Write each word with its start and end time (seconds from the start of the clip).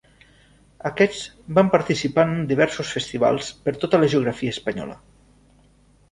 Aquests 0.89 1.17
van 1.57 1.67
participar 1.75 2.23
en 2.31 2.39
diversos 2.51 2.93
festivals 2.97 3.49
per 3.67 3.75
tota 3.83 4.01
la 4.05 4.09
geografia 4.15 4.55
espanyola. 4.57 4.97